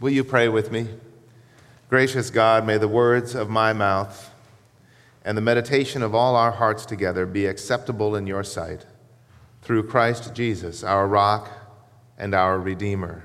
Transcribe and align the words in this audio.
Will 0.00 0.10
you 0.10 0.22
pray 0.22 0.48
with 0.48 0.70
me? 0.70 0.86
Gracious 1.88 2.28
God, 2.28 2.66
may 2.66 2.76
the 2.76 2.88
words 2.88 3.34
of 3.34 3.48
my 3.48 3.72
mouth 3.72 4.30
and 5.24 5.36
the 5.36 5.42
meditation 5.42 6.02
of 6.02 6.14
all 6.14 6.36
our 6.36 6.50
hearts 6.50 6.84
together 6.84 7.24
be 7.24 7.46
acceptable 7.46 8.14
in 8.14 8.26
your 8.26 8.44
sight 8.44 8.84
through 9.62 9.84
Christ 9.84 10.34
Jesus, 10.34 10.84
our 10.84 11.06
rock 11.06 11.48
and 12.18 12.34
our 12.34 12.58
Redeemer. 12.58 13.24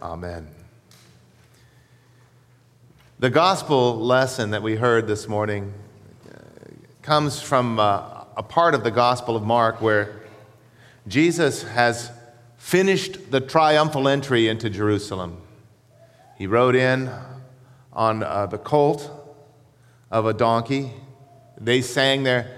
Amen. 0.00 0.48
The 3.18 3.30
gospel 3.30 3.98
lesson 3.98 4.50
that 4.50 4.62
we 4.62 4.76
heard 4.76 5.06
this 5.06 5.28
morning 5.28 5.74
uh, 6.26 6.38
comes 7.02 7.40
from 7.42 7.78
uh, 7.78 8.24
a 8.36 8.42
part 8.42 8.74
of 8.74 8.82
the 8.82 8.90
Gospel 8.90 9.36
of 9.36 9.42
Mark 9.42 9.82
where 9.82 10.22
Jesus 11.06 11.62
has 11.64 12.10
finished 12.62 13.32
the 13.32 13.40
triumphal 13.40 14.06
entry 14.08 14.46
into 14.46 14.70
Jerusalem. 14.70 15.36
He 16.38 16.46
rode 16.46 16.76
in 16.76 17.10
on 17.92 18.22
uh, 18.22 18.46
the 18.46 18.56
colt 18.56 19.10
of 20.12 20.26
a 20.26 20.32
donkey. 20.32 20.92
They 21.60 21.82
sang 21.82 22.22
their 22.22 22.56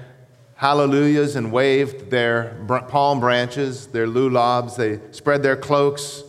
hallelujahs 0.57 1.35
and 1.35 1.51
waved 1.51 2.11
their 2.11 2.65
palm 2.87 3.19
branches, 3.19 3.89
their 3.89 4.07
lulabs. 4.07 4.77
They 4.77 5.01
spread 5.11 5.43
their 5.43 5.57
cloaks. 5.57 6.23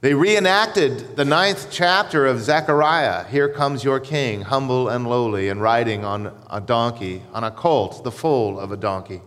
They 0.00 0.12
reenacted 0.12 1.16
the 1.16 1.24
ninth 1.24 1.68
chapter 1.70 2.26
of 2.26 2.40
Zechariah 2.40 3.24
Here 3.28 3.48
comes 3.48 3.84
your 3.84 4.00
king, 4.00 4.42
humble 4.42 4.88
and 4.88 5.08
lowly, 5.08 5.48
and 5.48 5.62
riding 5.62 6.04
on 6.04 6.36
a 6.50 6.60
donkey, 6.60 7.22
on 7.32 7.44
a 7.44 7.52
colt, 7.52 8.02
the 8.02 8.12
foal 8.12 8.58
of 8.58 8.72
a 8.72 8.76
donkey. 8.76 9.22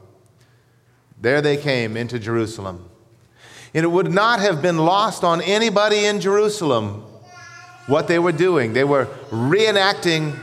There 1.20 1.42
they 1.42 1.56
came 1.56 1.96
into 1.96 2.20
Jerusalem. 2.20 2.91
And 3.74 3.84
it 3.86 3.90
would 3.90 4.12
not 4.12 4.40
have 4.40 4.62
been 4.62 4.78
lost 4.78 5.24
on 5.24 5.42
anybody 5.42 6.06
in 6.06 6.20
Jerusalem 6.20 7.06
what 7.88 8.08
they 8.08 8.20
were 8.20 8.32
doing. 8.32 8.74
They 8.74 8.84
were 8.84 9.06
reenacting 9.30 10.38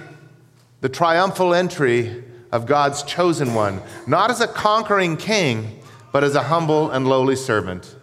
the 0.81 0.89
triumphal 0.89 1.55
entry 1.55 2.25
of 2.53 2.67
God's 2.67 3.03
chosen 3.03 3.55
one, 3.55 3.83
not 4.07 4.31
as 4.31 4.41
a 4.41 4.49
conquering 4.49 5.17
king, 5.17 5.81
but 6.13 6.25
as 6.25 6.35
a 6.35 6.43
humble 6.45 6.91
and 6.91 7.07
lowly 7.07 7.37
servant. 7.37 7.97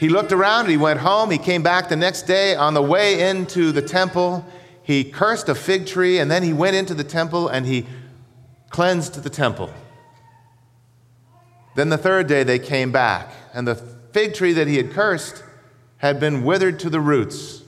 He 0.00 0.08
looked 0.08 0.32
around, 0.32 0.68
he 0.68 0.76
went 0.76 1.00
home, 1.00 1.30
he 1.30 1.38
came 1.38 1.62
back 1.62 1.88
the 1.88 1.96
next 1.96 2.22
day 2.22 2.56
on 2.56 2.74
the 2.74 2.82
way 2.82 3.28
into 3.28 3.70
the 3.70 3.82
temple. 3.82 4.44
He 4.82 5.04
cursed 5.04 5.48
a 5.48 5.54
fig 5.54 5.86
tree, 5.86 6.18
and 6.18 6.30
then 6.30 6.42
he 6.42 6.52
went 6.52 6.74
into 6.74 6.94
the 6.94 7.04
temple 7.04 7.48
and 7.48 7.66
he 7.66 7.86
cleansed 8.70 9.22
the 9.22 9.30
temple. 9.30 9.70
Then 11.76 11.88
the 11.88 11.98
third 11.98 12.26
day 12.26 12.42
they 12.42 12.58
came 12.58 12.90
back, 12.90 13.30
and 13.52 13.66
the 13.66 13.74
fig 13.74 14.34
tree 14.34 14.52
that 14.52 14.68
he 14.68 14.76
had 14.76 14.92
cursed 14.92 15.42
had 15.98 16.18
been 16.18 16.44
withered 16.44 16.78
to 16.80 16.90
the 16.90 17.00
roots. 17.00 17.62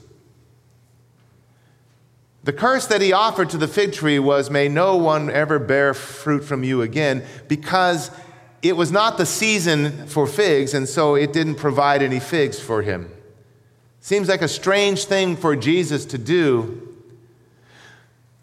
The 2.43 2.53
curse 2.53 2.85
that 2.87 3.01
he 3.01 3.11
offered 3.11 3.49
to 3.51 3.57
the 3.57 3.67
fig 3.67 3.93
tree 3.93 4.19
was, 4.19 4.49
May 4.49 4.67
no 4.67 4.97
one 4.97 5.29
ever 5.31 5.57
bear 5.57 5.93
fruit 5.93 6.43
from 6.43 6.63
you 6.63 6.81
again, 6.81 7.23
because 7.47 8.11
it 8.61 8.77
was 8.77 8.91
not 8.91 9.17
the 9.17 9.25
season 9.25 10.05
for 10.07 10.27
figs, 10.27 10.73
and 10.73 10.87
so 10.87 11.15
it 11.15 11.33
didn't 11.33 11.55
provide 11.55 12.03
any 12.03 12.19
figs 12.19 12.59
for 12.59 12.81
him. 12.83 13.09
Seems 13.99 14.29
like 14.29 14.43
a 14.43 14.47
strange 14.47 15.05
thing 15.05 15.35
for 15.35 15.55
Jesus 15.55 16.05
to 16.05 16.19
do 16.19 16.81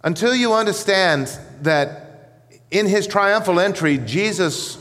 until 0.02 0.34
you 0.34 0.52
understand 0.52 1.38
that 1.60 2.48
in 2.72 2.86
his 2.86 3.06
triumphal 3.06 3.60
entry, 3.60 3.98
Jesus 3.98 4.76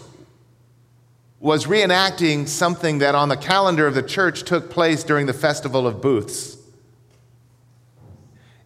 was 1.42 1.66
reenacting 1.66 2.48
something 2.48 3.00
that 3.00 3.16
on 3.16 3.28
the 3.28 3.36
calendar 3.36 3.88
of 3.88 3.96
the 3.96 4.04
church 4.04 4.44
took 4.44 4.70
place 4.70 5.04
during 5.04 5.26
the 5.26 5.34
Festival 5.34 5.88
of 5.88 6.00
Booths. 6.00 6.56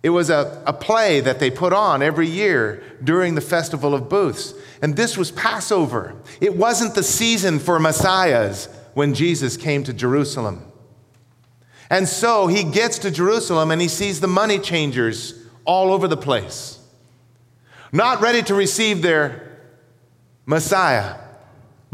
It 0.04 0.10
was 0.10 0.30
a, 0.30 0.62
a 0.68 0.74
play 0.74 1.22
that 1.22 1.40
they 1.40 1.50
put 1.50 1.72
on 1.72 2.04
every 2.04 2.28
year 2.28 2.84
during 3.02 3.34
the 3.34 3.42
Festival 3.42 3.96
of 3.96 4.10
Booths. 4.10 4.54
And 4.82 4.96
this 4.96 5.18
was 5.18 5.32
Passover. 5.32 6.16
It 6.42 6.58
wasn't 6.58 6.96
the 6.96 7.02
season 7.02 7.60
for 7.60 7.80
messiahs 7.80 8.68
when 8.94 9.14
Jesus 9.14 9.56
came 9.56 9.84
to 9.86 9.94
Jerusalem. 9.94 10.70
And 11.90 12.08
so 12.10 12.48
he 12.48 12.64
gets 12.64 13.00
to 13.00 13.10
Jerusalem 13.10 13.72
and 13.72 13.82
he 13.82 13.88
sees 13.88 14.20
the 14.20 14.28
money 14.28 14.60
changers 14.60 15.34
all 15.64 15.94
over 15.94 16.08
the 16.08 16.18
place, 16.18 16.78
not 17.92 18.22
ready 18.22 18.44
to 18.44 18.54
receive 18.54 19.02
their 19.02 19.60
Messiah, 20.46 21.16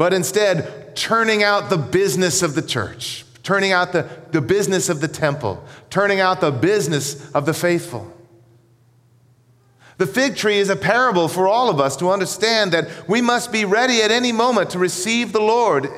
but 0.02 0.12
instead 0.12 0.96
turning 0.96 1.44
out 1.44 1.70
the 1.70 1.78
business 1.78 2.42
of 2.42 2.56
the 2.56 2.62
church 2.62 3.24
turning 3.42 3.72
out 3.72 3.92
the, 3.92 4.08
the 4.30 4.40
business 4.40 4.88
of 4.88 5.00
the 5.00 5.08
temple, 5.08 5.64
turning 5.90 6.20
out 6.20 6.40
the 6.40 6.50
business 6.50 7.30
of 7.32 7.46
the 7.46 7.54
faithful. 7.54 8.12
The 9.98 10.06
fig 10.06 10.36
tree 10.36 10.58
is 10.58 10.70
a 10.70 10.76
parable 10.76 11.28
for 11.28 11.46
all 11.46 11.68
of 11.68 11.80
us 11.80 11.96
to 11.98 12.10
understand 12.10 12.72
that 12.72 13.08
we 13.08 13.20
must 13.20 13.52
be 13.52 13.64
ready 13.64 14.02
at 14.02 14.10
any 14.10 14.32
moment 14.32 14.70
to 14.70 14.78
receive 14.78 15.32
the 15.32 15.40
Lord 15.40 15.88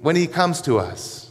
when 0.00 0.16
He 0.16 0.26
comes 0.26 0.62
to 0.62 0.78
us. 0.78 1.30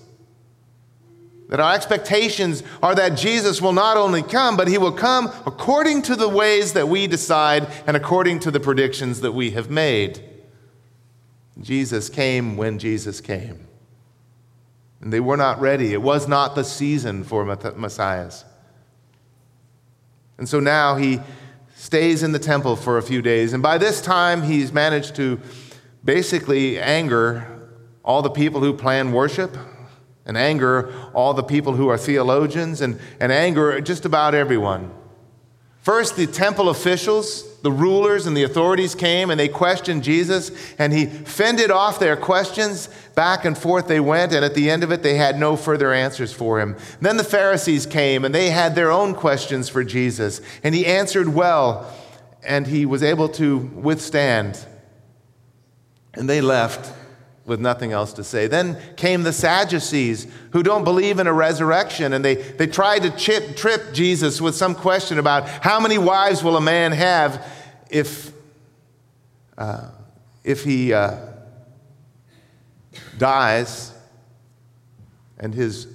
That 1.49 1.61
our 1.61 1.73
expectations 1.73 2.61
are 2.83 2.93
that 2.95 3.17
Jesus 3.17 3.61
will 3.61 3.73
not 3.73 3.95
only 3.95 4.21
come, 4.21 4.57
but 4.57 4.67
He 4.67 4.77
will 4.77 4.91
come 4.91 5.31
according 5.45 6.01
to 6.03 6.15
the 6.15 6.29
ways 6.29 6.73
that 6.73 6.89
we 6.89 7.07
decide 7.07 7.67
and 7.87 7.95
according 7.95 8.39
to 8.39 8.51
the 8.51 8.59
predictions 8.59 9.21
that 9.21 9.31
we 9.31 9.51
have 9.51 9.69
made. 9.69 10.26
Jesus 11.61 12.09
came 12.09 12.57
when 12.57 12.79
Jesus 12.79 13.21
came. 13.21 13.67
And 15.01 15.13
they 15.13 15.19
were 15.19 15.37
not 15.37 15.59
ready. 15.59 15.93
It 15.93 16.01
was 16.01 16.27
not 16.27 16.55
the 16.55 16.63
season 16.63 17.23
for 17.23 17.45
messiahs. 17.45 18.45
And 20.37 20.47
so 20.47 20.59
now 20.59 20.95
he 20.95 21.19
stays 21.75 22.23
in 22.23 22.31
the 22.31 22.39
temple 22.39 22.75
for 22.75 22.97
a 22.97 23.03
few 23.03 23.21
days. 23.21 23.53
And 23.53 23.61
by 23.61 23.77
this 23.77 24.01
time, 24.01 24.43
he's 24.43 24.73
managed 24.73 25.15
to 25.15 25.39
basically 26.03 26.79
anger 26.79 27.69
all 28.03 28.21
the 28.21 28.29
people 28.29 28.61
who 28.61 28.73
plan 28.73 29.11
worship, 29.11 29.55
and 30.25 30.37
anger 30.37 30.93
all 31.13 31.33
the 31.33 31.43
people 31.43 31.73
who 31.73 31.87
are 31.89 31.97
theologians, 31.97 32.81
and, 32.81 32.99
and 33.19 33.31
anger 33.31 33.79
just 33.81 34.05
about 34.05 34.33
everyone. 34.33 34.91
First, 35.81 36.17
the 36.17 36.27
temple 36.27 36.69
officials, 36.69 37.46
the 37.63 37.71
rulers, 37.71 38.27
and 38.27 38.37
the 38.37 38.43
authorities 38.43 38.93
came 38.95 39.29
and 39.29 39.39
they 39.39 39.47
questioned 39.47 40.03
Jesus, 40.03 40.51
and 40.77 40.93
he 40.93 41.05
fended 41.05 41.71
off 41.71 41.99
their 41.99 42.15
questions. 42.15 42.87
Back 43.15 43.45
and 43.45 43.57
forth 43.57 43.87
they 43.87 43.99
went, 43.99 44.31
and 44.31 44.45
at 44.45 44.53
the 44.53 44.69
end 44.69 44.83
of 44.83 44.91
it, 44.91 45.01
they 45.03 45.15
had 45.15 45.39
no 45.39 45.55
further 45.55 45.91
answers 45.91 46.31
for 46.31 46.59
him. 46.59 46.75
Then 47.01 47.17
the 47.17 47.23
Pharisees 47.23 47.85
came 47.85 48.23
and 48.23 48.33
they 48.33 48.51
had 48.51 48.75
their 48.75 48.91
own 48.91 49.15
questions 49.15 49.69
for 49.69 49.83
Jesus, 49.83 50.39
and 50.63 50.75
he 50.75 50.85
answered 50.85 51.29
well, 51.29 51.91
and 52.43 52.67
he 52.67 52.85
was 52.85 53.01
able 53.01 53.29
to 53.29 53.57
withstand. 53.57 54.63
And 56.13 56.29
they 56.29 56.41
left 56.41 56.93
with 57.47 57.61
nothing 57.61 57.93
else 57.93 58.13
to 58.13 58.23
say. 58.23 58.45
Then 58.45 58.77
came 58.97 59.23
the 59.23 59.33
Sadducees 59.33 60.27
who 60.51 60.61
don't 60.61 60.83
believe 60.83 61.17
in 61.17 61.25
a 61.25 61.33
resurrection, 61.33 62.13
and 62.13 62.23
they, 62.23 62.35
they 62.35 62.67
tried 62.67 63.03
to 63.03 63.09
chip, 63.11 63.55
trip 63.55 63.93
Jesus 63.93 64.39
with 64.39 64.53
some 64.53 64.75
question 64.75 65.17
about 65.17 65.47
how 65.47 65.79
many 65.79 65.97
wives 65.97 66.43
will 66.43 66.57
a 66.57 66.61
man 66.61 66.91
have 66.91 67.43
if, 67.89 68.31
uh, 69.57 69.89
if 70.43 70.63
he 70.63 70.93
uh, 70.93 71.17
dies 73.17 73.93
and 75.39 75.53
his 75.53 75.87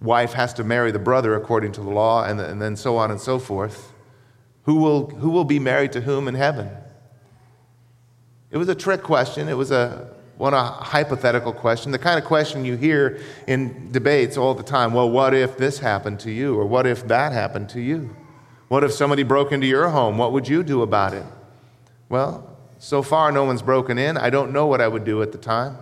wife 0.00 0.34
has 0.34 0.54
to 0.54 0.62
marry 0.62 0.92
the 0.92 0.98
brother 1.00 1.34
according 1.34 1.72
to 1.72 1.80
the 1.80 1.90
law, 1.90 2.22
and, 2.22 2.40
and 2.40 2.62
then 2.62 2.76
so 2.76 2.96
on 2.96 3.10
and 3.10 3.20
so 3.20 3.40
forth. 3.40 3.92
Who 4.62 4.76
will, 4.76 5.08
who 5.08 5.30
will 5.30 5.44
be 5.44 5.58
married 5.58 5.92
to 5.92 6.02
whom 6.02 6.28
in 6.28 6.36
heaven? 6.36 6.70
It 8.50 8.56
was 8.56 8.68
a 8.68 8.74
trick 8.74 9.02
question. 9.02 9.48
It 9.48 9.56
was 9.56 9.70
a 9.70 10.08
one 10.38 10.54
a 10.54 10.62
hypothetical 10.62 11.52
question, 11.52 11.90
the 11.90 11.98
kind 11.98 12.16
of 12.16 12.24
question 12.24 12.64
you 12.64 12.76
hear 12.76 13.20
in 13.48 13.90
debates 13.90 14.36
all 14.36 14.54
the 14.54 14.62
time. 14.62 14.94
Well, 14.94 15.10
what 15.10 15.34
if 15.34 15.58
this 15.58 15.80
happened 15.80 16.20
to 16.20 16.30
you? 16.30 16.56
Or 16.56 16.64
what 16.64 16.86
if 16.86 17.06
that 17.08 17.32
happened 17.32 17.68
to 17.70 17.80
you? 17.80 18.14
What 18.68 18.84
if 18.84 18.92
somebody 18.92 19.24
broke 19.24 19.50
into 19.50 19.66
your 19.66 19.88
home? 19.88 20.16
What 20.16 20.32
would 20.32 20.46
you 20.46 20.62
do 20.62 20.82
about 20.82 21.12
it? 21.12 21.24
Well, 22.08 22.56
so 22.78 23.02
far 23.02 23.32
no 23.32 23.44
one's 23.44 23.62
broken 23.62 23.98
in. 23.98 24.16
I 24.16 24.30
don't 24.30 24.52
know 24.52 24.66
what 24.66 24.80
I 24.80 24.86
would 24.86 25.04
do 25.04 25.22
at 25.22 25.32
the 25.32 25.38
time. 25.38 25.76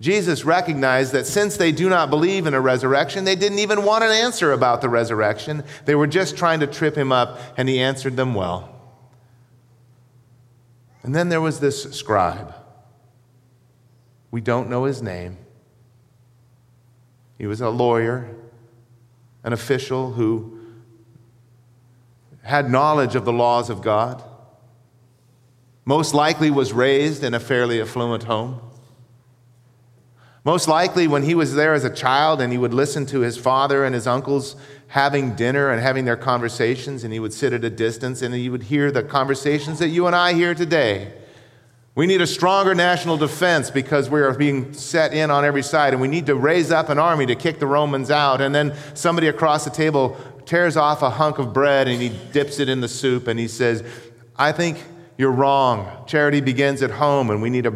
Jesus 0.00 0.44
recognized 0.44 1.12
that 1.12 1.26
since 1.26 1.56
they 1.56 1.72
do 1.72 1.88
not 1.88 2.08
believe 2.08 2.46
in 2.46 2.54
a 2.54 2.60
resurrection, 2.60 3.24
they 3.24 3.36
didn't 3.36 3.58
even 3.58 3.84
want 3.84 4.04
an 4.04 4.10
answer 4.10 4.52
about 4.52 4.80
the 4.80 4.88
resurrection. 4.88 5.64
They 5.86 5.96
were 5.96 6.06
just 6.06 6.36
trying 6.36 6.60
to 6.60 6.66
trip 6.66 6.96
him 6.96 7.10
up, 7.10 7.38
and 7.56 7.68
he 7.68 7.80
answered 7.80 8.16
them 8.16 8.34
well. 8.34 8.69
And 11.02 11.14
then 11.14 11.28
there 11.28 11.40
was 11.40 11.60
this 11.60 11.90
scribe. 11.92 12.54
We 14.30 14.40
don't 14.40 14.68
know 14.68 14.84
his 14.84 15.02
name. 15.02 15.38
He 17.38 17.46
was 17.46 17.60
a 17.60 17.70
lawyer, 17.70 18.28
an 19.42 19.52
official 19.52 20.12
who 20.12 20.60
had 22.42 22.70
knowledge 22.70 23.14
of 23.14 23.24
the 23.24 23.32
laws 23.32 23.70
of 23.70 23.82
God, 23.82 24.22
most 25.84 26.14
likely 26.14 26.50
was 26.50 26.72
raised 26.72 27.24
in 27.24 27.34
a 27.34 27.40
fairly 27.40 27.80
affluent 27.80 28.24
home. 28.24 28.60
Most 30.44 30.68
likely, 30.68 31.06
when 31.06 31.22
he 31.22 31.34
was 31.34 31.54
there 31.54 31.74
as 31.74 31.84
a 31.84 31.94
child 31.94 32.40
and 32.40 32.50
he 32.50 32.58
would 32.58 32.72
listen 32.72 33.04
to 33.06 33.20
his 33.20 33.36
father 33.36 33.84
and 33.84 33.94
his 33.94 34.06
uncles 34.06 34.56
having 34.88 35.34
dinner 35.34 35.70
and 35.70 35.82
having 35.82 36.06
their 36.06 36.16
conversations, 36.16 37.04
and 37.04 37.12
he 37.12 37.20
would 37.20 37.34
sit 37.34 37.52
at 37.52 37.62
a 37.62 37.70
distance 37.70 38.22
and 38.22 38.34
he 38.34 38.48
would 38.48 38.64
hear 38.64 38.90
the 38.90 39.02
conversations 39.02 39.78
that 39.78 39.88
you 39.88 40.06
and 40.06 40.16
I 40.16 40.32
hear 40.32 40.54
today. 40.54 41.12
We 41.94 42.06
need 42.06 42.22
a 42.22 42.26
stronger 42.26 42.74
national 42.74 43.18
defense 43.18 43.70
because 43.70 44.08
we 44.08 44.20
are 44.22 44.32
being 44.32 44.72
set 44.72 45.12
in 45.12 45.30
on 45.30 45.44
every 45.44 45.62
side, 45.62 45.92
and 45.92 46.00
we 46.00 46.08
need 46.08 46.26
to 46.26 46.34
raise 46.34 46.70
up 46.70 46.88
an 46.88 46.98
army 46.98 47.26
to 47.26 47.34
kick 47.34 47.58
the 47.58 47.66
Romans 47.66 48.10
out. 48.10 48.40
And 48.40 48.54
then 48.54 48.74
somebody 48.94 49.28
across 49.28 49.64
the 49.64 49.70
table 49.70 50.16
tears 50.46 50.76
off 50.76 51.02
a 51.02 51.10
hunk 51.10 51.38
of 51.38 51.52
bread 51.52 51.86
and 51.86 52.00
he 52.00 52.08
dips 52.32 52.58
it 52.58 52.68
in 52.68 52.80
the 52.80 52.88
soup 52.88 53.28
and 53.28 53.38
he 53.38 53.46
says, 53.46 53.84
I 54.36 54.52
think 54.52 54.82
you're 55.18 55.30
wrong. 55.30 56.04
Charity 56.06 56.40
begins 56.40 56.82
at 56.82 56.90
home, 56.90 57.28
and 57.28 57.42
we 57.42 57.50
need 57.50 57.66
a 57.66 57.70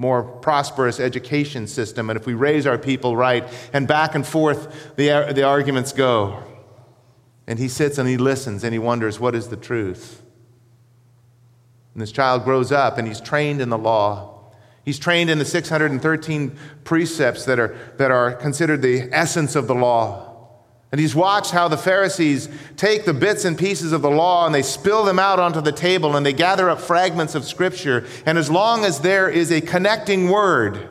more 0.00 0.22
prosperous 0.22 0.98
education 0.98 1.66
system, 1.66 2.08
and 2.08 2.18
if 2.18 2.24
we 2.24 2.32
raise 2.32 2.66
our 2.66 2.78
people 2.78 3.18
right, 3.18 3.46
and 3.70 3.86
back 3.86 4.14
and 4.14 4.26
forth 4.26 4.96
the, 4.96 5.30
the 5.34 5.42
arguments 5.42 5.92
go. 5.92 6.42
And 7.46 7.58
he 7.58 7.68
sits 7.68 7.98
and 7.98 8.08
he 8.08 8.16
listens 8.16 8.64
and 8.64 8.72
he 8.72 8.78
wonders, 8.78 9.20
what 9.20 9.34
is 9.34 9.48
the 9.48 9.58
truth? 9.58 10.22
And 11.92 12.00
this 12.00 12.12
child 12.12 12.44
grows 12.44 12.72
up 12.72 12.96
and 12.96 13.06
he's 13.06 13.20
trained 13.20 13.60
in 13.60 13.68
the 13.68 13.76
law. 13.76 14.52
He's 14.86 14.98
trained 14.98 15.28
in 15.28 15.36
the 15.38 15.44
613 15.44 16.56
precepts 16.82 17.44
that 17.44 17.58
are, 17.58 17.76
that 17.98 18.10
are 18.10 18.32
considered 18.32 18.80
the 18.80 19.10
essence 19.12 19.54
of 19.54 19.66
the 19.66 19.74
law. 19.74 20.29
And 20.92 21.00
he's 21.00 21.14
watched 21.14 21.52
how 21.52 21.68
the 21.68 21.76
Pharisees 21.76 22.48
take 22.76 23.04
the 23.04 23.14
bits 23.14 23.44
and 23.44 23.56
pieces 23.56 23.92
of 23.92 24.02
the 24.02 24.10
law 24.10 24.46
and 24.46 24.54
they 24.54 24.62
spill 24.62 25.04
them 25.04 25.20
out 25.20 25.38
onto 25.38 25.60
the 25.60 25.72
table 25.72 26.16
and 26.16 26.26
they 26.26 26.32
gather 26.32 26.68
up 26.68 26.80
fragments 26.80 27.36
of 27.36 27.44
Scripture. 27.44 28.04
And 28.26 28.36
as 28.36 28.50
long 28.50 28.84
as 28.84 29.00
there 29.00 29.28
is 29.28 29.52
a 29.52 29.60
connecting 29.60 30.28
word, 30.28 30.88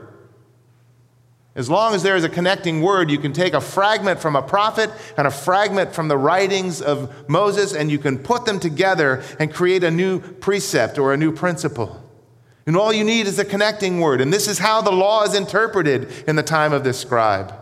as 1.54 1.70
long 1.70 1.94
as 1.94 2.04
there 2.04 2.16
is 2.16 2.24
a 2.24 2.30
connecting 2.30 2.82
word, 2.82 3.12
you 3.12 3.18
can 3.18 3.34
take 3.34 3.54
a 3.54 3.60
fragment 3.60 4.22
from 4.22 4.38
a 4.38 4.42
prophet 4.42 4.90
and 5.18 5.28
a 5.28 5.32
fragment 5.32 5.94
from 5.94 6.08
the 6.08 6.18
writings 6.18 6.82
of 6.82 7.30
Moses 7.30 7.74
and 7.74 7.92
you 7.92 8.00
can 8.00 8.20
put 8.20 8.46
them 8.46 8.62
together 8.62 9.22
and 9.38 9.54
create 9.54 9.84
a 9.84 9.92
new 9.92 10.22
precept 10.22 10.98
or 10.98 11.14
a 11.14 11.18
new 11.18 11.34
principle. 11.34 12.02
And 12.66 12.78
all 12.78 12.94
you 12.94 13.04
need 13.04 13.28
is 13.28 13.38
a 13.38 13.44
connecting 13.44 14.00
word. 14.00 14.22
And 14.22 14.32
this 14.32 14.48
is 14.48 14.60
how 14.60 14.82
the 14.82 14.92
law 14.92 15.24
is 15.24 15.34
interpreted 15.34 16.10
in 16.26 16.38
the 16.38 16.44
time 16.44 16.72
of 16.72 16.86
this 16.86 17.00
scribe. 17.00 17.54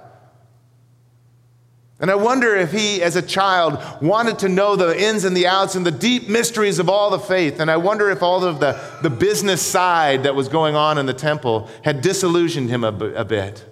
And 1.99 2.11
I 2.11 2.15
wonder 2.15 2.55
if 2.55 2.71
he, 2.71 3.01
as 3.01 3.15
a 3.15 3.23
child, 3.23 3.83
wanted 4.03 4.37
to 4.39 4.49
know 4.49 4.75
the 4.75 4.99
ins 5.01 5.23
and 5.23 5.35
the 5.35 5.47
outs 5.47 5.73
and 5.73 5.83
the 5.83 5.91
deep 5.91 6.29
mysteries 6.29 6.77
of 6.77 6.89
all 6.89 7.09
the 7.09 7.17
faith. 7.17 7.59
And 7.59 7.71
I 7.71 7.77
wonder 7.77 8.11
if 8.11 8.21
all 8.21 8.43
of 8.43 8.59
the, 8.59 8.79
the 9.01 9.09
business 9.09 9.63
side 9.63 10.23
that 10.23 10.35
was 10.35 10.47
going 10.47 10.75
on 10.75 10.99
in 10.99 11.07
the 11.07 11.13
temple 11.13 11.67
had 11.83 12.01
disillusioned 12.01 12.69
him 12.69 12.83
a, 12.83 12.89
a 12.89 13.25
bit. 13.25 13.65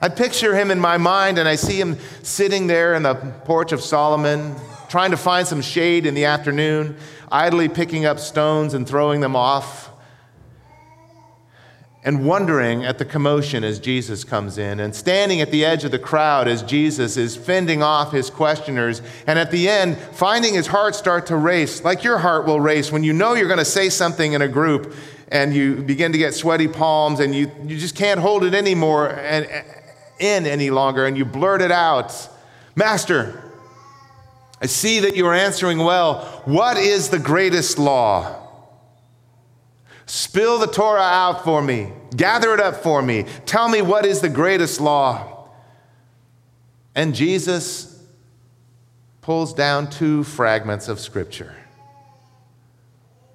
I 0.00 0.08
picture 0.08 0.56
him 0.56 0.72
in 0.72 0.80
my 0.80 0.98
mind, 0.98 1.38
and 1.38 1.48
I 1.48 1.54
see 1.54 1.80
him 1.80 1.96
sitting 2.24 2.66
there 2.66 2.94
in 2.94 3.04
the 3.04 3.14
porch 3.14 3.70
of 3.70 3.80
Solomon, 3.80 4.56
trying 4.88 5.12
to 5.12 5.16
find 5.16 5.46
some 5.46 5.62
shade 5.62 6.06
in 6.06 6.14
the 6.14 6.24
afternoon, 6.24 6.96
idly 7.30 7.68
picking 7.68 8.04
up 8.04 8.18
stones 8.18 8.74
and 8.74 8.84
throwing 8.84 9.20
them 9.20 9.36
off 9.36 9.91
and 12.04 12.24
wondering 12.24 12.84
at 12.84 12.98
the 12.98 13.04
commotion 13.04 13.62
as 13.62 13.78
Jesus 13.78 14.24
comes 14.24 14.58
in, 14.58 14.80
and 14.80 14.94
standing 14.94 15.40
at 15.40 15.50
the 15.50 15.64
edge 15.64 15.84
of 15.84 15.90
the 15.90 15.98
crowd 15.98 16.48
as 16.48 16.62
Jesus 16.62 17.16
is 17.16 17.36
fending 17.36 17.82
off 17.82 18.12
his 18.12 18.28
questioners, 18.28 19.02
and 19.26 19.38
at 19.38 19.50
the 19.50 19.68
end, 19.68 19.96
finding 19.96 20.54
his 20.54 20.66
heart 20.66 20.94
start 20.94 21.26
to 21.26 21.36
race, 21.36 21.84
like 21.84 22.02
your 22.02 22.18
heart 22.18 22.46
will 22.46 22.60
race 22.60 22.90
when 22.90 23.04
you 23.04 23.12
know 23.12 23.34
you're 23.34 23.46
going 23.46 23.58
to 23.58 23.64
say 23.64 23.88
something 23.88 24.32
in 24.32 24.42
a 24.42 24.48
group 24.48 24.94
and 25.28 25.54
you 25.54 25.76
begin 25.76 26.12
to 26.12 26.18
get 26.18 26.34
sweaty 26.34 26.68
palms 26.68 27.20
and 27.20 27.34
you, 27.34 27.50
you 27.64 27.78
just 27.78 27.94
can't 27.94 28.20
hold 28.20 28.44
it 28.44 28.52
anymore 28.52 29.08
and, 29.10 29.46
in 30.18 30.46
any 30.46 30.70
longer, 30.70 31.06
and 31.06 31.16
you 31.16 31.24
blurt 31.24 31.62
it 31.62 31.70
out 31.70 32.28
Master, 32.74 33.52
I 34.60 34.66
see 34.66 35.00
that 35.00 35.14
you 35.14 35.26
are 35.26 35.34
answering 35.34 35.78
well. 35.78 36.42
What 36.44 36.78
is 36.78 37.10
the 37.10 37.18
greatest 37.18 37.78
law? 37.78 38.41
Spill 40.06 40.58
the 40.58 40.66
Torah 40.66 41.00
out 41.00 41.44
for 41.44 41.62
me. 41.62 41.92
Gather 42.16 42.52
it 42.54 42.60
up 42.60 42.76
for 42.76 43.02
me. 43.02 43.24
Tell 43.46 43.68
me 43.68 43.82
what 43.82 44.04
is 44.04 44.20
the 44.20 44.28
greatest 44.28 44.80
law. 44.80 45.48
And 46.94 47.14
Jesus 47.14 48.04
pulls 49.20 49.54
down 49.54 49.88
two 49.88 50.24
fragments 50.24 50.88
of 50.88 51.00
Scripture 51.00 51.54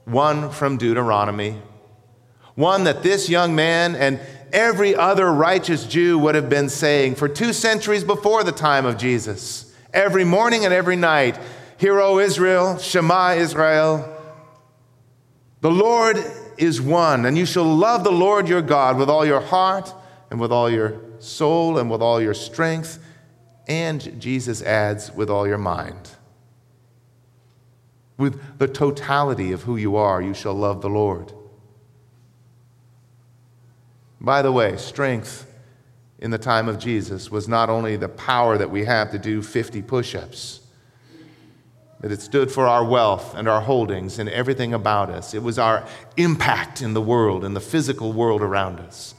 one 0.06 0.50
from 0.52 0.78
Deuteronomy, 0.78 1.62
one 2.56 2.86
that 2.86 3.04
this 3.04 3.28
young 3.28 3.56
man 3.56 3.94
and 3.94 4.22
every 4.54 4.96
other 4.96 5.34
righteous 5.34 5.86
Jew 5.86 6.18
would 6.20 6.36
have 6.36 6.50
been 6.50 6.70
saying 6.70 7.16
for 7.16 7.28
two 7.28 7.52
centuries 7.52 8.06
before 8.06 8.46
the 8.46 8.54
time 8.54 8.86
of 8.86 8.98
Jesus. 8.98 9.76
Every 9.94 10.24
morning 10.24 10.64
and 10.64 10.74
every 10.74 10.96
night, 10.96 11.38
Hear, 11.78 12.00
O 12.00 12.20
Israel, 12.20 12.78
Shema 12.78 13.34
Israel. 13.34 14.14
The 15.62 15.72
Lord 15.72 16.18
is 16.58 16.82
one, 16.82 17.26
and 17.26 17.38
you 17.38 17.46
shall 17.46 17.66
love 17.66 18.04
the 18.04 18.12
Lord 18.12 18.48
your 18.48 18.62
God 18.62 18.98
with 18.98 19.10
all 19.10 19.26
your 19.26 19.42
heart 19.42 19.94
and 20.30 20.40
with 20.40 20.52
all 20.52 20.70
your 20.70 21.00
soul 21.20 21.78
and 21.78 21.90
with 21.90 22.02
all 22.02 22.22
your 22.22 22.34
strength, 22.34 23.04
and 23.68 24.20
Jesus 24.22 24.62
adds, 24.62 25.12
with 25.12 25.30
all 25.30 25.48
your 25.48 25.58
mind. 25.58 26.12
With 28.18 28.58
the 28.58 28.68
totality 28.68 29.52
of 29.52 29.64
who 29.64 29.78
you 29.78 29.96
are, 29.96 30.22
you 30.22 30.34
shall 30.34 30.54
love 30.54 30.82
the 30.82 30.90
Lord. 30.90 31.34
By 34.20 34.42
the 34.42 34.52
way, 34.52 34.78
strength 34.78 35.46
in 36.20 36.32
the 36.32 36.38
time 36.38 36.68
of 36.68 36.80
Jesus 36.80 37.30
was 37.30 37.48
not 37.48 37.70
only 37.70 37.96
the 37.96 38.10
power 38.10 38.58
that 38.58 38.72
we 38.72 38.86
have 38.86 39.12
to 39.12 39.20
do 39.20 39.42
50 39.42 39.82
push 39.84 40.16
ups 40.16 40.62
that 42.00 42.12
it 42.12 42.22
stood 42.22 42.52
for 42.52 42.68
our 42.68 42.84
wealth 42.84 43.34
and 43.36 43.48
our 43.48 43.62
holdings 43.62 44.20
and 44.20 44.30
everything 44.30 44.74
about 44.74 45.10
us. 45.10 45.34
It 45.34 45.42
was 45.42 45.58
our 45.58 45.86
impact 46.16 46.82
in 46.82 46.94
the 46.94 47.02
world, 47.02 47.44
in 47.44 47.54
the 47.54 47.62
physical 47.62 48.14
world 48.14 48.42
around 48.42 48.80
us. 48.80 49.16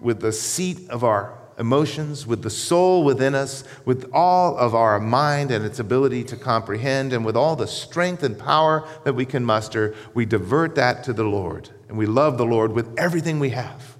With 0.00 0.20
the 0.20 0.32
seat 0.32 0.88
of 0.88 1.04
our 1.04 1.38
emotions, 1.58 2.26
with 2.26 2.42
the 2.42 2.50
soul 2.50 3.04
within 3.04 3.34
us, 3.34 3.62
with 3.84 4.10
all 4.12 4.56
of 4.56 4.74
our 4.74 4.98
mind 4.98 5.50
and 5.50 5.64
its 5.64 5.78
ability 5.78 6.24
to 6.24 6.36
comprehend, 6.36 7.12
and 7.12 7.24
with 7.24 7.36
all 7.36 7.56
the 7.56 7.66
strength 7.66 8.22
and 8.22 8.38
power 8.38 8.88
that 9.04 9.12
we 9.12 9.26
can 9.26 9.44
muster, 9.44 9.94
we 10.14 10.24
divert 10.24 10.74
that 10.76 11.04
to 11.04 11.12
the 11.12 11.24
Lord. 11.24 11.68
And 11.88 11.98
we 11.98 12.06
love 12.06 12.38
the 12.38 12.46
Lord 12.46 12.72
with 12.72 12.98
everything 12.98 13.38
we 13.38 13.50
have. 13.50 13.96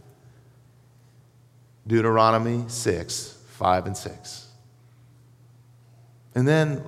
Deuteronomy 1.87 2.65
6, 2.69 3.39
5 3.49 3.87
and 3.87 3.97
6. 3.97 4.47
And 6.35 6.49
then 6.49 6.85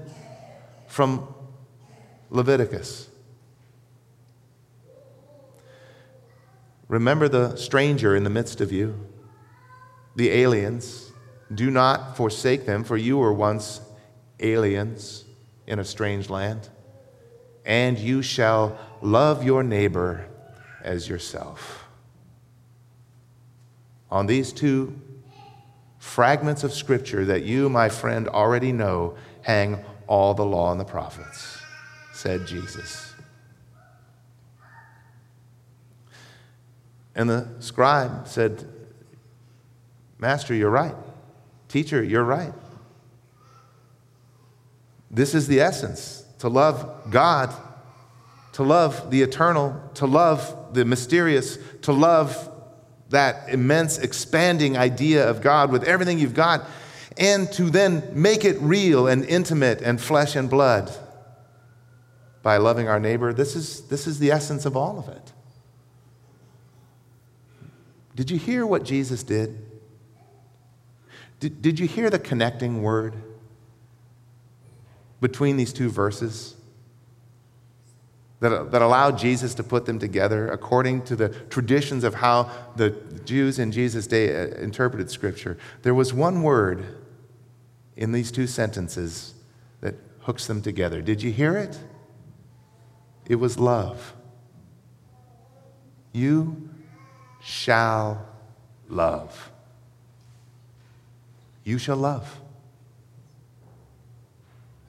from 0.86 1.32
Leviticus. 2.30 3.08
Remember 6.88 7.28
the 7.28 7.56
stranger 7.56 8.14
in 8.14 8.24
the 8.24 8.30
midst 8.30 8.60
of 8.60 8.72
you, 8.72 9.06
the 10.16 10.30
aliens. 10.30 11.12
Do 11.54 11.70
not 11.70 12.16
forsake 12.16 12.66
them, 12.66 12.84
for 12.84 12.96
you 12.96 13.18
were 13.18 13.32
once 13.32 13.80
aliens 14.40 15.24
in 15.66 15.78
a 15.78 15.84
strange 15.84 16.30
land. 16.30 16.68
And 17.64 17.98
you 17.98 18.22
shall 18.22 18.78
love 19.00 19.44
your 19.44 19.62
neighbor 19.62 20.26
as 20.82 21.08
yourself. 21.08 21.84
On 24.10 24.26
these 24.26 24.52
two 24.52 25.00
fragments 26.04 26.62
of 26.62 26.72
scripture 26.72 27.24
that 27.24 27.44
you, 27.44 27.68
my 27.68 27.88
friend, 27.88 28.28
already 28.28 28.70
know, 28.70 29.16
hang 29.40 29.82
all 30.06 30.34
the 30.34 30.44
law 30.44 30.70
and 30.70 30.78
the 30.78 30.84
prophets, 30.84 31.58
said 32.12 32.46
Jesus. 32.46 33.14
And 37.16 37.28
the 37.28 37.48
scribe 37.58 38.28
said, 38.28 38.68
Master, 40.18 40.54
you're 40.54 40.70
right. 40.70 40.94
Teacher, 41.68 42.04
you're 42.04 42.22
right. 42.22 42.52
This 45.10 45.34
is 45.34 45.48
the 45.48 45.60
essence 45.60 46.24
to 46.40 46.48
love 46.48 47.10
God, 47.10 47.52
to 48.52 48.62
love 48.62 49.10
the 49.10 49.22
eternal, 49.22 49.80
to 49.94 50.06
love 50.06 50.74
the 50.74 50.84
mysterious, 50.84 51.58
to 51.82 51.92
love 51.92 52.50
that 53.14 53.48
immense, 53.48 53.98
expanding 53.98 54.76
idea 54.76 55.28
of 55.28 55.40
God 55.40 55.72
with 55.72 55.84
everything 55.84 56.18
you've 56.18 56.34
got 56.34 56.68
and 57.16 57.50
to 57.52 57.70
then 57.70 58.02
make 58.12 58.44
it 58.44 58.60
real 58.60 59.06
and 59.06 59.24
intimate 59.24 59.80
and 59.80 60.00
flesh 60.00 60.36
and 60.36 60.50
blood 60.50 60.92
by 62.42 62.56
loving 62.58 62.88
our 62.88 63.00
neighbor. 63.00 63.32
This 63.32 63.56
is, 63.56 63.82
this 63.88 64.06
is 64.06 64.18
the 64.18 64.30
essence 64.30 64.66
of 64.66 64.76
all 64.76 64.98
of 64.98 65.08
it. 65.08 65.32
Did 68.14 68.30
you 68.30 68.38
hear 68.38 68.66
what 68.66 68.84
Jesus 68.84 69.22
did? 69.22 69.58
Did, 71.40 71.62
did 71.62 71.78
you 71.78 71.86
hear 71.86 72.10
the 72.10 72.18
connecting 72.18 72.82
word 72.82 73.14
between 75.20 75.56
these 75.56 75.72
two 75.72 75.88
verses? 75.88 76.54
That, 78.44 78.72
that 78.72 78.82
allowed 78.82 79.16
Jesus 79.16 79.54
to 79.54 79.62
put 79.62 79.86
them 79.86 79.98
together 79.98 80.48
according 80.48 81.02
to 81.04 81.16
the 81.16 81.30
traditions 81.30 82.04
of 82.04 82.16
how 82.16 82.50
the 82.76 82.90
Jews 83.24 83.58
in 83.58 83.72
Jesus' 83.72 84.06
day 84.06 84.36
uh, 84.36 84.48
interpreted 84.56 85.10
Scripture. 85.10 85.56
There 85.80 85.94
was 85.94 86.12
one 86.12 86.42
word 86.42 86.84
in 87.96 88.12
these 88.12 88.30
two 88.30 88.46
sentences 88.46 89.32
that 89.80 89.94
hooks 90.20 90.46
them 90.46 90.60
together. 90.60 91.00
Did 91.00 91.22
you 91.22 91.32
hear 91.32 91.56
it? 91.56 91.78
It 93.26 93.36
was 93.36 93.58
love. 93.58 94.12
You 96.12 96.68
shall 97.40 98.28
love. 98.90 99.50
You 101.64 101.78
shall 101.78 101.96
love. 101.96 102.40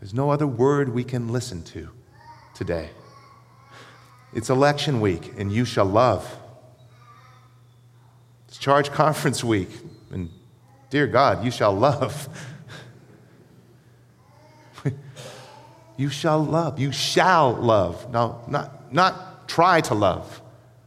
There's 0.01 0.13
no 0.13 0.29
other 0.29 0.45
word 0.45 0.89
we 0.89 1.05
can 1.05 1.29
listen 1.29 1.63
to 1.63 1.89
today. 2.53 2.89
It's 4.35 4.49
election 4.49 4.99
week, 4.99 5.31
and 5.37 5.49
you 5.51 5.63
shall 5.63 5.85
love. 5.85 6.29
It's 8.49 8.57
charge 8.57 8.91
conference 8.91 9.45
week, 9.45 9.69
and 10.11 10.29
dear 10.89 11.07
God, 11.07 11.45
you 11.45 11.51
shall 11.51 11.73
love. 11.73 12.27
you 15.97 16.09
shall 16.09 16.43
love. 16.43 16.77
You 16.79 16.91
shall 16.91 17.53
love. 17.53 18.11
Now, 18.11 18.41
not, 18.49 18.93
not 18.93 19.47
try 19.47 19.79
to 19.79 19.93
love, 19.93 20.41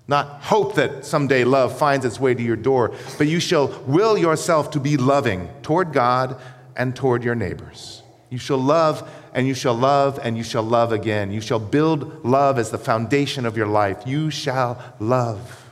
not 0.06 0.42
hope 0.42 0.74
that 0.74 1.06
someday 1.06 1.44
love 1.44 1.76
finds 1.76 2.04
its 2.04 2.20
way 2.20 2.34
to 2.34 2.42
your 2.42 2.56
door, 2.56 2.94
but 3.16 3.28
you 3.28 3.40
shall 3.40 3.68
will 3.86 4.18
yourself 4.18 4.70
to 4.72 4.80
be 4.80 4.98
loving 4.98 5.48
toward 5.62 5.94
God 5.94 6.38
and 6.76 6.94
toward 6.94 7.24
your 7.24 7.34
neighbors. 7.34 8.02
You 8.28 8.36
shall 8.36 8.58
love 8.58 9.10
and 9.32 9.46
you 9.46 9.54
shall 9.54 9.74
love 9.74 10.18
and 10.22 10.36
you 10.36 10.44
shall 10.44 10.62
love 10.62 10.92
again. 10.92 11.32
You 11.32 11.40
shall 11.40 11.58
build 11.58 12.24
love 12.24 12.58
as 12.58 12.70
the 12.70 12.78
foundation 12.78 13.46
of 13.46 13.56
your 13.56 13.66
life. 13.66 14.02
You 14.06 14.30
shall 14.30 14.82
love. 14.98 15.64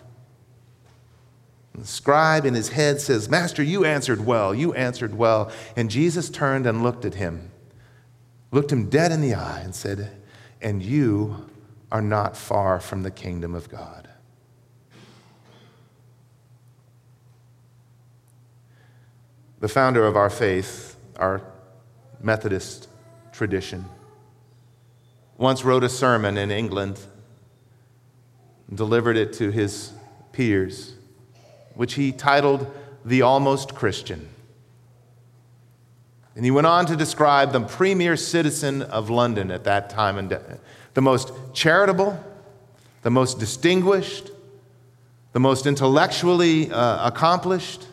The 1.75 1.87
scribe 1.87 2.47
in 2.47 2.55
his 2.55 2.71
head 2.71 3.01
says, 3.01 3.29
Master, 3.29 3.63
you 3.63 3.85
answered 3.85 4.25
well. 4.25 4.55
You 4.55 4.73
answered 4.73 5.15
well. 5.15 5.51
And 5.77 5.91
Jesus 5.91 6.31
turned 6.31 6.67
and 6.67 6.83
looked 6.83 7.05
at 7.05 7.15
him, 7.15 7.51
looked 8.51 8.73
him 8.73 8.89
dead 8.89 9.13
in 9.13 9.21
the 9.21 9.35
eye, 9.35 9.61
and 9.61 9.75
said, 9.75 10.11
And 10.63 10.83
you 10.83 11.51
are 11.93 12.03
not 12.03 12.37
far 12.37 12.81
from 12.81 13.03
the 13.03 13.11
kingdom 13.11 13.55
of 13.55 13.69
God. 13.69 14.09
The 19.61 19.69
founder 19.69 20.07
of 20.07 20.17
our 20.17 20.31
faith, 20.31 20.97
our 21.17 21.43
Methodist 22.21 22.89
tradition. 23.37 23.85
Once 25.37 25.63
wrote 25.63 25.85
a 25.85 25.91
sermon 25.91 26.39
in 26.39 26.51
England, 26.51 26.99
delivered 28.75 29.15
it 29.19 29.35
to 29.35 29.51
his 29.51 29.93
peers, 30.33 30.95
which 31.75 31.95
he 31.95 32.13
titled 32.13 32.67
The 33.05 33.21
Almost 33.21 33.75
Christian. 33.75 34.27
And 36.35 36.47
he 36.47 36.51
went 36.51 36.67
on 36.67 36.87
to 36.87 36.97
describe 36.97 37.53
the 37.53 37.61
premier 37.61 38.17
citizen 38.17 38.81
of 38.81 39.11
London 39.11 39.51
at 39.51 39.65
that 39.65 39.91
time, 39.91 40.17
and 40.17 40.31
the 40.95 41.03
most 41.03 41.31
charitable, 41.53 42.19
the 43.03 43.11
most 43.11 43.39
distinguished, 43.39 44.31
the 45.35 45.41
most 45.41 45.67
intellectually 45.67 46.71
uh, 46.71 47.07
accomplished, 47.07 47.87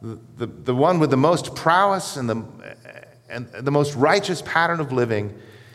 the, 0.00 0.18
the, 0.38 0.46
the 0.46 0.74
one 0.74 0.98
with 0.98 1.10
the 1.10 1.18
most 1.18 1.54
prowess 1.54 2.16
and 2.16 2.30
the, 2.30 2.42
and 3.32 3.50
the 3.52 3.70
most 3.70 3.94
righteous 3.96 4.42
pattern 4.42 4.78
of 4.78 4.92
living, 4.92 5.34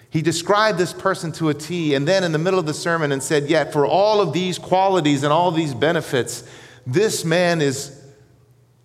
he 0.09 0.21
described 0.21 0.77
this 0.77 0.93
person 0.93 1.31
to 1.33 1.49
a 1.49 1.53
T, 1.53 1.93
and 1.93 2.07
then 2.07 2.23
in 2.23 2.31
the 2.31 2.37
middle 2.37 2.59
of 2.59 2.65
the 2.65 2.73
sermon 2.73 3.11
and 3.11 3.21
said, 3.21 3.49
Yet 3.49 3.73
for 3.73 3.85
all 3.85 4.21
of 4.21 4.31
these 4.31 4.57
qualities 4.57 5.23
and 5.23 5.33
all 5.33 5.51
these 5.51 5.73
benefits, 5.73 6.43
this 6.85 7.25
man 7.25 7.61
is 7.61 8.05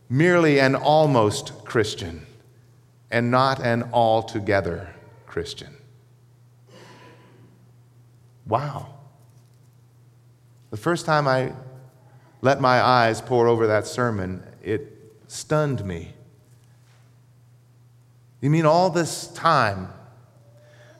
merely 0.09 0.59
an 0.59 0.75
almost 0.75 1.65
Christian 1.65 2.27
and 3.11 3.31
not 3.31 3.61
an 3.61 3.85
altogether 3.93 4.93
Christian. 5.27 5.77
Wow. 8.47 8.89
The 10.71 10.77
first 10.77 11.07
time 11.07 11.29
I 11.29 11.53
let 12.41 12.61
my 12.61 12.81
eyes 12.81 13.21
pore 13.21 13.47
over 13.47 13.69
that 13.69 13.87
sermon, 13.87 14.43
it 14.63 14.99
stunned 15.29 15.85
me. 15.85 16.15
You 18.43 18.51
mean 18.51 18.67
all 18.67 18.91
this 18.91 19.29
time 19.29 19.89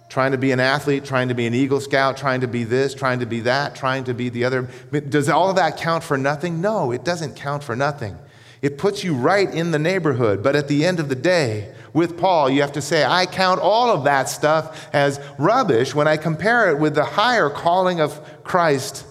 trying 0.09 0.33
to 0.33 0.39
be 0.39 0.53
an 0.53 0.61
athlete, 0.61 1.05
trying 1.05 1.29
to 1.29 1.35
be 1.35 1.47
an 1.47 1.55
Eagle 1.55 1.81
Scout, 1.81 2.17
trying 2.17 2.43
to 2.43 2.47
be 2.47 2.65
this, 2.65 2.95
trying 2.95 3.19
to 3.19 3.27
be 3.27 3.41
that, 3.41 3.75
trying 3.75 4.05
to 4.05 4.15
be 4.15 4.29
the 4.29 4.45
other? 4.45 4.69
Does 5.09 5.29
all 5.29 5.51
of 5.51 5.57
that 5.57 5.77
count 5.77 6.05
for 6.05 6.17
nothing? 6.17 6.61
No, 6.61 6.93
it 6.93 7.05
doesn't 7.05 7.35
count 7.35 7.65
for 7.65 7.75
nothing. 7.75 8.17
It 8.63 8.79
puts 8.79 9.03
you 9.03 9.15
right 9.15 9.53
in 9.53 9.73
the 9.73 9.79
neighborhood. 9.79 10.41
But 10.43 10.55
at 10.55 10.69
the 10.69 10.85
end 10.85 11.01
of 11.01 11.09
the 11.09 11.17
day, 11.17 11.75
with 11.93 12.17
Paul, 12.17 12.49
you 12.49 12.61
have 12.61 12.73
to 12.73 12.81
say, 12.81 13.05
I 13.05 13.27
count 13.27 13.61
all 13.61 13.91
of 13.91 14.05
that 14.05 14.29
stuff 14.29 14.89
as 14.93 15.19
rubbish 15.37 15.97
when 15.97 16.07
I 16.07 16.17
compare 16.19 16.71
it 16.71 16.79
with 16.79 16.95
the 16.95 17.05
higher 17.05 17.51
calling 17.51 18.01
of 18.01 18.45
Christ 18.45 19.05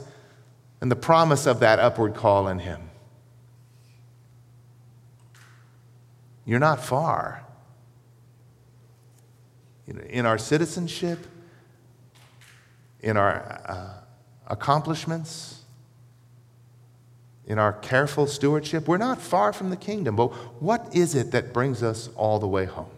and 0.79 0.89
the 0.89 0.95
promise 0.95 1.47
of 1.47 1.59
that 1.59 1.79
upward 1.79 2.15
call 2.15 2.47
in 2.47 2.59
Him. 2.59 2.79
You're 6.45 6.59
not 6.59 6.81
far 6.81 7.45
in 9.99 10.25
our 10.25 10.37
citizenship, 10.37 11.25
in 12.99 13.17
our 13.17 13.61
uh, 13.65 14.03
accomplishments, 14.47 15.61
in 17.45 17.57
our 17.59 17.73
careful 17.73 18.27
stewardship. 18.27 18.87
We're 18.87 18.97
not 18.97 19.21
far 19.21 19.51
from 19.53 19.69
the 19.69 19.77
kingdom, 19.77 20.15
but 20.15 20.27
what 20.61 20.95
is 20.95 21.15
it 21.15 21.31
that 21.31 21.53
brings 21.53 21.83
us 21.83 22.09
all 22.15 22.39
the 22.39 22.47
way 22.47 22.65
home? 22.65 22.89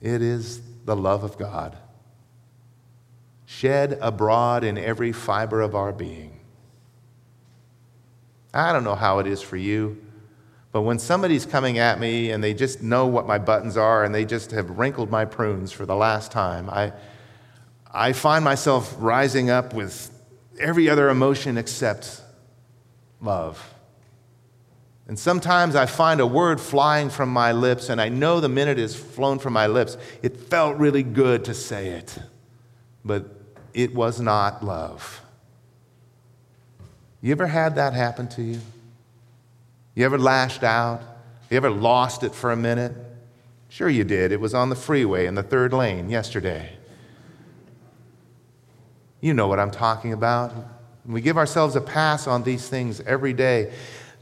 It 0.00 0.22
is 0.22 0.62
the 0.84 0.96
love 0.96 1.24
of 1.24 1.36
God, 1.36 1.76
shed 3.46 3.98
abroad 4.00 4.64
in 4.64 4.78
every 4.78 5.12
fiber 5.12 5.60
of 5.60 5.74
our 5.74 5.92
being. 5.92 6.40
I 8.54 8.72
don't 8.72 8.84
know 8.84 8.94
how 8.94 9.18
it 9.18 9.26
is 9.26 9.42
for 9.42 9.56
you. 9.56 10.02
But 10.70 10.82
when 10.82 10.98
somebody's 10.98 11.46
coming 11.46 11.78
at 11.78 11.98
me 11.98 12.30
and 12.30 12.44
they 12.44 12.52
just 12.52 12.82
know 12.82 13.06
what 13.06 13.26
my 13.26 13.38
buttons 13.38 13.76
are 13.76 14.04
and 14.04 14.14
they 14.14 14.24
just 14.24 14.50
have 14.50 14.78
wrinkled 14.78 15.10
my 15.10 15.24
prunes 15.24 15.72
for 15.72 15.86
the 15.86 15.96
last 15.96 16.30
time, 16.30 16.68
I, 16.68 16.92
I 17.92 18.12
find 18.12 18.44
myself 18.44 18.94
rising 18.98 19.48
up 19.48 19.72
with 19.72 20.10
every 20.60 20.88
other 20.90 21.08
emotion 21.08 21.56
except 21.56 22.20
love. 23.20 23.74
And 25.06 25.18
sometimes 25.18 25.74
I 25.74 25.86
find 25.86 26.20
a 26.20 26.26
word 26.26 26.60
flying 26.60 27.08
from 27.08 27.30
my 27.30 27.52
lips, 27.52 27.88
and 27.88 27.98
I 27.98 28.10
know 28.10 28.40
the 28.40 28.48
minute 28.50 28.78
it's 28.78 28.94
flown 28.94 29.38
from 29.38 29.54
my 29.54 29.66
lips, 29.66 29.96
it 30.22 30.36
felt 30.36 30.76
really 30.76 31.02
good 31.02 31.46
to 31.46 31.54
say 31.54 31.88
it, 31.88 32.18
but 33.06 33.24
it 33.72 33.94
was 33.94 34.20
not 34.20 34.62
love. 34.62 35.22
You 37.22 37.32
ever 37.32 37.46
had 37.46 37.76
that 37.76 37.94
happen 37.94 38.28
to 38.28 38.42
you? 38.42 38.60
You 39.98 40.04
ever 40.04 40.16
lashed 40.16 40.62
out? 40.62 41.02
You 41.50 41.56
ever 41.56 41.70
lost 41.70 42.22
it 42.22 42.32
for 42.32 42.52
a 42.52 42.56
minute? 42.56 42.92
Sure, 43.68 43.88
you 43.88 44.04
did. 44.04 44.30
It 44.30 44.40
was 44.40 44.54
on 44.54 44.68
the 44.68 44.76
freeway 44.76 45.26
in 45.26 45.34
the 45.34 45.42
third 45.42 45.72
lane 45.72 46.08
yesterday. 46.08 46.70
You 49.20 49.34
know 49.34 49.48
what 49.48 49.58
I'm 49.58 49.72
talking 49.72 50.12
about. 50.12 50.54
We 51.04 51.20
give 51.20 51.36
ourselves 51.36 51.74
a 51.74 51.80
pass 51.80 52.28
on 52.28 52.44
these 52.44 52.68
things 52.68 53.00
every 53.00 53.32
day. 53.32 53.72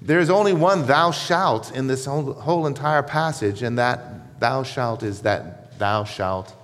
There's 0.01 0.31
only 0.31 0.55
one 0.55 0.87
thou 0.87 1.11
shalt 1.11 1.71
in 1.77 1.89
this 1.89 2.07
whole, 2.07 2.33
whole 2.33 2.67
entire 2.67 3.03
passage, 3.03 3.63
and 3.63 3.79
that 3.79 4.41
thou 4.41 4.63
shalt 4.63 5.03
is 5.03 5.21
that 5.23 5.79
thou 5.79 6.05
shalt 6.05 6.55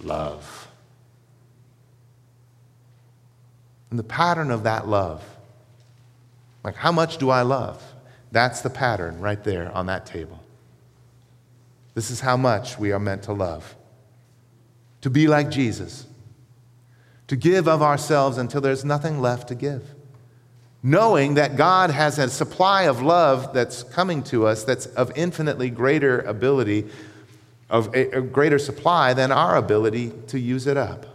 love. 0.00 0.68
And 3.90 3.98
the 3.98 4.04
pattern 4.04 4.52
of 4.52 4.62
that 4.62 4.86
love, 4.86 5.24
like 6.62 6.76
how 6.76 6.92
much 6.92 7.18
do 7.18 7.30
I 7.30 7.42
love? 7.42 7.82
That's 8.32 8.60
the 8.60 8.70
pattern 8.70 9.20
right 9.20 9.42
there 9.42 9.72
on 9.72 9.86
that 9.86 10.06
table. 10.06 10.40
This 11.94 12.10
is 12.10 12.20
how 12.20 12.36
much 12.36 12.78
we 12.78 12.92
are 12.92 13.00
meant 13.00 13.24
to 13.24 13.32
love. 13.32 13.74
To 15.02 15.10
be 15.10 15.26
like 15.26 15.50
Jesus. 15.50 16.06
To 17.26 17.36
give 17.36 17.68
of 17.68 17.82
ourselves 17.82 18.38
until 18.38 18.60
there's 18.60 18.84
nothing 18.84 19.20
left 19.20 19.48
to 19.48 19.54
give. 19.54 19.82
Knowing 20.82 21.34
that 21.34 21.56
God 21.56 21.90
has 21.90 22.18
a 22.18 22.28
supply 22.30 22.84
of 22.84 23.02
love 23.02 23.52
that's 23.52 23.82
coming 23.82 24.22
to 24.24 24.46
us 24.46 24.64
that's 24.64 24.86
of 24.86 25.12
infinitely 25.16 25.68
greater 25.68 26.20
ability, 26.20 26.86
of 27.68 27.94
a, 27.94 28.22
greater 28.22 28.58
supply 28.58 29.12
than 29.12 29.30
our 29.30 29.56
ability 29.56 30.12
to 30.28 30.38
use 30.38 30.66
it 30.66 30.76
up. 30.76 31.06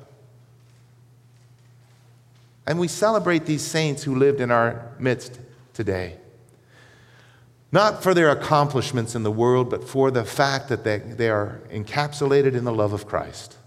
And 2.67 2.79
we 2.79 2.87
celebrate 2.87 3.45
these 3.45 3.61
saints 3.61 4.03
who 4.03 4.15
lived 4.15 4.41
in 4.41 4.51
our 4.51 4.91
midst 4.99 5.39
today 5.73 6.17
not 7.75 8.01
for 8.01 8.13
their 8.13 8.29
accomplishments 8.31 9.15
in 9.15 9.23
the 9.23 9.31
world, 9.31 9.69
but 9.69 9.83
for 9.83 10.09
the 10.09 10.23
fact 10.23 10.69
that 10.69 10.85
they, 10.85 10.99
they 10.99 11.29
are 11.29 11.61
encapsulated 11.69 12.55
in 12.55 12.63
the 12.63 12.71
love 12.71 12.93
of 12.93 13.05
Christ. 13.05 13.57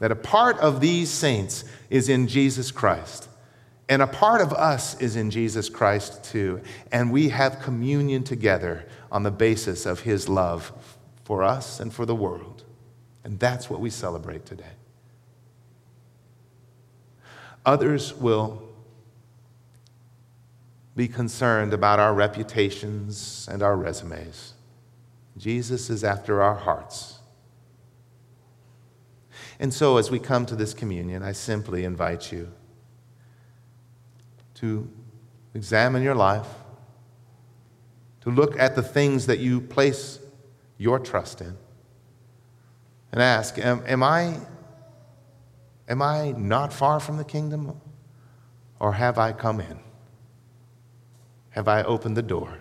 that 0.00 0.10
a 0.10 0.16
part 0.16 0.58
of 0.58 0.80
these 0.80 1.10
saints 1.10 1.64
is 1.90 2.08
in 2.08 2.26
Jesus 2.26 2.70
Christ. 2.70 3.28
And 3.88 4.00
a 4.00 4.06
part 4.06 4.40
of 4.40 4.52
us 4.54 4.98
is 4.98 5.14
in 5.14 5.30
Jesus 5.30 5.68
Christ 5.68 6.24
too. 6.24 6.62
And 6.90 7.12
we 7.12 7.28
have 7.28 7.60
communion 7.60 8.24
together 8.24 8.86
on 9.12 9.24
the 9.24 9.30
basis 9.30 9.84
of 9.84 10.00
his 10.00 10.26
love 10.26 10.72
for 11.24 11.42
us 11.42 11.80
and 11.80 11.92
for 11.92 12.06
the 12.06 12.14
world. 12.14 12.64
And 13.24 13.38
that's 13.38 13.68
what 13.68 13.80
we 13.80 13.90
celebrate 13.90 14.46
today. 14.46 14.74
Others 17.66 18.14
will 18.14 18.63
be 20.96 21.08
concerned 21.08 21.72
about 21.72 21.98
our 21.98 22.14
reputations 22.14 23.48
and 23.50 23.62
our 23.62 23.76
resumes. 23.76 24.54
Jesus 25.36 25.90
is 25.90 26.04
after 26.04 26.40
our 26.42 26.54
hearts. 26.54 27.18
And 29.58 29.74
so, 29.74 29.96
as 29.96 30.10
we 30.10 30.18
come 30.18 30.46
to 30.46 30.56
this 30.56 30.74
communion, 30.74 31.22
I 31.22 31.32
simply 31.32 31.84
invite 31.84 32.32
you 32.32 32.52
to 34.54 34.88
examine 35.54 36.02
your 36.02 36.14
life, 36.14 36.46
to 38.20 38.30
look 38.30 38.58
at 38.58 38.76
the 38.76 38.82
things 38.82 39.26
that 39.26 39.38
you 39.38 39.60
place 39.60 40.18
your 40.78 40.98
trust 40.98 41.40
in, 41.40 41.56
and 43.12 43.20
ask 43.22 43.58
Am, 43.58 43.82
am 43.86 44.02
I, 44.02 44.38
am 45.88 46.02
I 46.02 46.32
not 46.32 46.72
far 46.72 47.00
from 47.00 47.16
the 47.16 47.24
kingdom, 47.24 47.80
or 48.78 48.92
have 48.92 49.18
I 49.18 49.32
come 49.32 49.60
in? 49.60 49.83
Have 51.54 51.68
I 51.68 51.84
opened 51.84 52.16
the 52.16 52.22
door? 52.22 52.58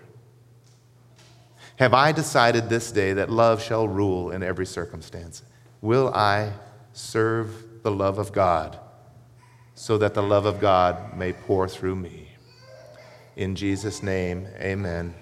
Have 1.77 1.95
I 1.95 2.11
decided 2.11 2.69
this 2.69 2.91
day 2.91 3.13
that 3.13 3.31
love 3.31 3.59
shall 3.59 3.87
rule 3.87 4.29
in 4.29 4.43
every 4.43 4.67
circumstance? 4.67 5.41
Will 5.81 6.13
I 6.13 6.53
serve 6.93 7.81
the 7.81 7.89
love 7.89 8.19
of 8.19 8.31
God 8.31 8.77
so 9.73 9.97
that 9.97 10.13
the 10.13 10.21
love 10.21 10.45
of 10.45 10.59
God 10.61 11.17
may 11.17 11.33
pour 11.33 11.67
through 11.67 11.95
me? 11.95 12.29
In 13.35 13.55
Jesus' 13.55 14.03
name, 14.03 14.47
amen. 14.59 15.15